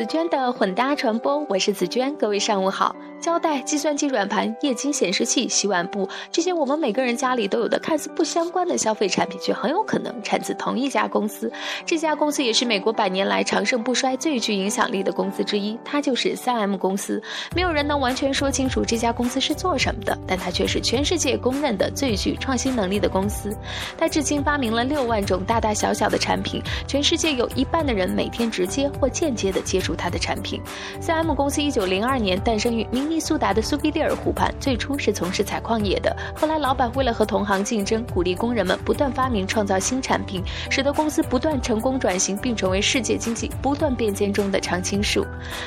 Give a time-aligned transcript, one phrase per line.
[0.00, 2.96] 紫娟的混搭传播，我是紫娟，各位上午好。
[3.20, 11.52] 胶带、计算机软盘、液晶显示器、洗碗布，这些我们每个人家里都有的看似不相关的消费产品，却很有可能产自同一家公司。
[11.84, 17.22] 这家公司也是美国百年来长盛不衰、最具影响力的公司之一，它就是三 M 公司。
[17.54, 23.54] 没有人能完全说清楚这家公司是做什么的，但它却是全世界公认的最具创新能力的公司。
[23.98, 30.62] 它至今发明了六万种大大小小的产品，全世界有一半的人每天直接或间接的接触它的产品。
[31.00, 33.10] 三 M 公司一九零二年诞生于明。
[33.10, 36.16] 尼苏达的苏必利尔湖畔，最初是从事采矿业的。
[36.32, 40.40] 后来，老板为了和同行竞争，鼓励工人们不断发明创造新产品，
[40.70, 45.26] 使得公司不断成功转型，并成为世界经济不断变迁中的常青树。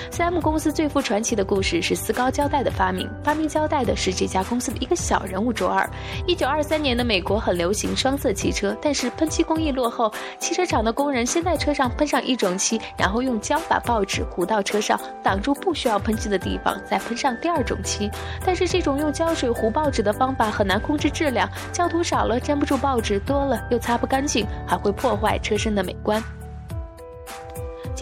[0.10, 3.10] 三 M 公司最富传奇的故事是丝高胶带的发明。
[3.26, 5.90] 发明胶带的是这家公司的一个小人物卓尔。
[6.26, 17.36] 一九二三年的美国很流行双色汽车，但是喷漆工艺落后，汽车厂的工人先在车上喷上一种漆，然后用胶把报纸糊到车上，挡住不需要喷漆的地方，再喷上。
[17.38, 18.10] 第二种漆，
[18.46, 26.24] 但是这种用胶水糊报纸的方法很难控制质量，胶涂少了粘不住报纸，多了又擦不干净，还会破坏车身的美观。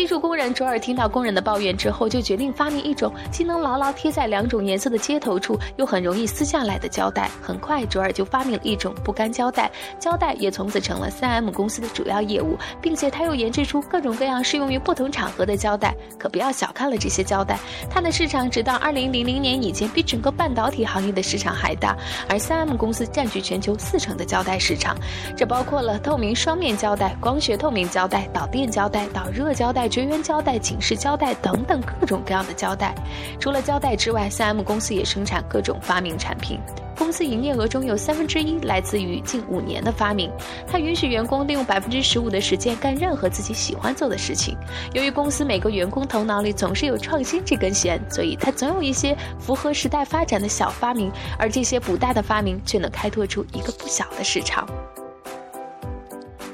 [0.02, 7.30] 技术工人卓尔听到工人的抱怨之后，就决定发明一种既能牢牢贴在两种颜色的接头处，又很容易撕下来的胶带。
[7.40, 15.96] 很快，卓尔就发明了一种不干胶带，胶带也从此成了 3M 公司的主要业务，并且他又研制出各种各样适用于不同场合的胶带。
[16.18, 21.96] 可不要小看了这些胶带，它的市场直到2000年以前比整个半导体行业的市场还大。
[22.28, 24.98] 而 3M 公司占据全球四成的胶带市场，
[25.38, 29.91] 这包括了透明双面胶带、光学透明胶带、导电胶带、导热胶带。
[29.92, 32.96] 绝缘胶带、警示胶带等等各种各样的胶带。
[33.40, 36.60] 除了胶带之外，3M 公司也生产各种发明产品。
[36.98, 40.32] 公司营业额中有三分之一来自于近五年的发明。
[40.68, 44.56] 它允许员工利用百分之十五的时间干任何自己喜欢做的事情。
[44.94, 54.68] 由于公司每个员工头脑里总是有创新这根弦，所以它总有一些符合时代发展的小发明，而这些不大的发明却能开拓出一个不小的市场。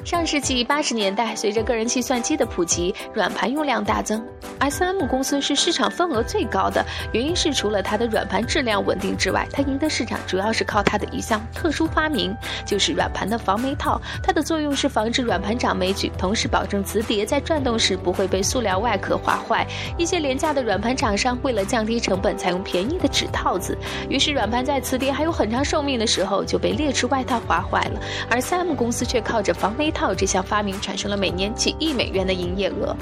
[0.08, 4.26] 上世纪八十年代，随着个人计算机的普及，软盘用量大增。
[4.60, 6.82] S.M 公司是市场份额最高的，
[7.12, 12.34] 原因是除了它的软盘质量稳定之外，它赢得市场主要是靠它的一项特殊发明，
[12.66, 14.02] 就是软盘的防霉套。
[14.24, 19.68] 它的作用是防止软盘长霉菌，同时保证磁碟在转动时不会被塑料外壳划坏。
[19.98, 23.78] 一些廉价的软盘厂商为了降低成本，采用便宜的纸套子，
[24.10, 28.00] 于是软盘在磁碟还有很长寿命的时候就被劣质外套划坏了。
[28.30, 29.97] 而 S.M 公司却靠着防霉套。
[29.98, 32.96] 套这项发明产生了每年几亿美元的营业额。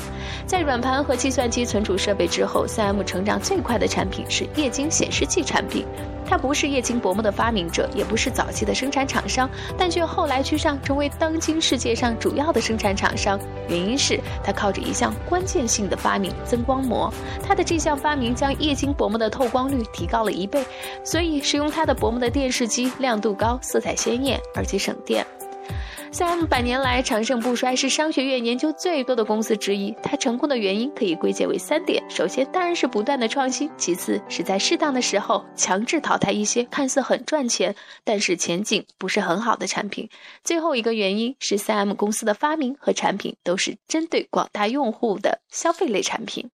[0.46, 5.86] 在软盘和计算机存储设备之后，3M 成长最快的产品是液晶显示器产品。
[6.28, 9.48] 它不是液晶薄膜的发明者，也不是早期的生产厂商，
[9.78, 13.40] 但却后来居上，成为当今世界上主要的生产厂商。
[13.68, 17.14] 原因是它靠着一项关键性的发明——增光膜。
[17.44, 20.66] 它的这项发明将液晶薄膜的透光率提高了一倍，
[21.04, 25.24] 所以使用它的薄膜的电视机亮度高、色彩鲜艳，而且省电。
[26.18, 29.94] 三 M 百年来长盛不衰，是商学院研究最多的公司之一。
[30.02, 40.08] 它成功的原因可以归结为三点：首先，当然是不断的创新；其次，是在适当的时候强制淘汰一些看似很赚钱，但是前景不是很好的产品；
[40.42, 46.50] 最后一个原因是三 M 公司的发明和产品都是针对广大用户的消费类产品。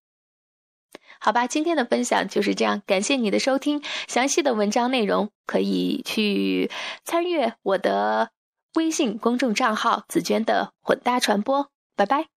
[1.18, 3.82] 好吧，今天的分享就是这样，感谢你的收听。
[4.08, 6.70] 详细的文章内容可以去
[7.04, 8.30] 参阅我的。
[8.74, 12.28] 微信公众账号紫娟的混搭传播，拜拜。